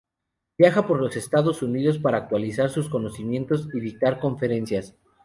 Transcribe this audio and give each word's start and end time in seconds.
Viaja 0.57 0.87
por 0.87 0.99
los 0.99 1.15
Estados 1.15 1.61
Unidos 1.61 1.99
para 1.99 2.17
actualizar 2.17 2.71
sus 2.71 2.89
conocimientos 2.89 3.67
y 3.71 3.79
dictar 3.79 4.19
conferencias. 4.19 4.95